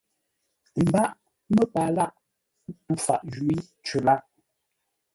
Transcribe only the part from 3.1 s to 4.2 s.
jwǐ cər